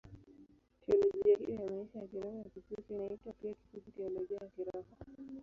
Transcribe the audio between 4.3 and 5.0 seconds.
ya Kiroho.